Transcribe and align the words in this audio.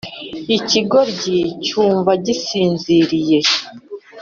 Ikigoryi 0.57 1.39
cyumva 1.65 2.11
gisinziriye 2.25 3.39